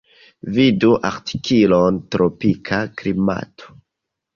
Vidu 0.55 0.89
artikolon 1.11 2.03
tropika 2.17 2.85
klimato. 2.99 3.83